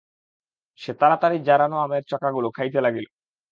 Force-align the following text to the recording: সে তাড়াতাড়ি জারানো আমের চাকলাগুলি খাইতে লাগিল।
সে 0.79 0.91
তাড়াতাড়ি 0.99 1.37
জারানো 1.47 1.75
আমের 1.77 2.03
চাকলাগুলি 2.09 2.47
খাইতে 2.57 2.79
লাগিল। 2.85 3.05